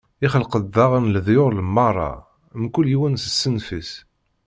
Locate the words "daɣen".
0.75-1.11